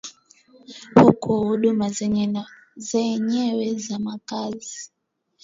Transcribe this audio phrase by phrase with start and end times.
[0.95, 1.89] huku huduma
[2.79, 4.91] zenyewe za makazi